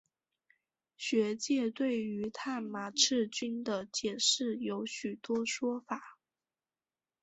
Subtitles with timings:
[0.97, 6.17] 学界对于探马赤军的解释有许多说法。